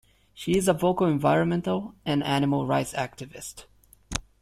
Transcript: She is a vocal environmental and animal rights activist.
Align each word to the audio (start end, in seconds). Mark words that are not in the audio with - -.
She 0.33 0.57
is 0.57 0.67
a 0.67 0.73
vocal 0.73 1.05
environmental 1.05 1.93
and 2.07 2.23
animal 2.23 2.65
rights 2.65 2.91
activist. 2.93 3.65